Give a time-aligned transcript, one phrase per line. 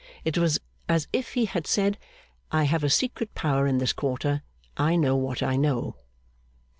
[0.25, 0.59] It was
[0.89, 1.99] as if he had said,
[2.51, 4.41] 'I have a secret power in this quarter.
[4.75, 5.97] I know what I know.